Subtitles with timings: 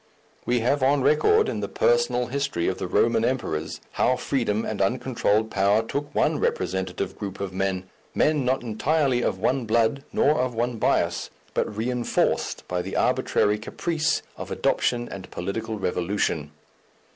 [0.47, 4.81] We have on record, in the personal history of the Roman emperors, how freedom and
[4.81, 7.83] uncontrolled power took one representative group of men,
[8.15, 13.59] men not entirely of one blood nor of one bias, but reinforced by the arbitrary
[13.59, 16.49] caprice of adoption and political revolution.